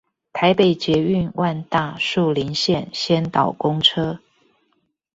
[0.33, 4.19] 台北捷運萬大樹林線先導公車